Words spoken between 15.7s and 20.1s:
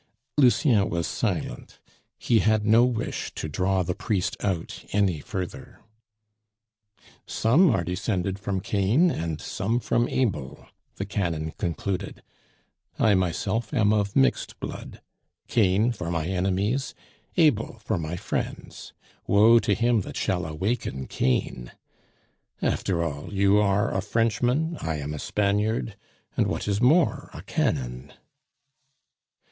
for my enemies, Abel for my friends. Woe to him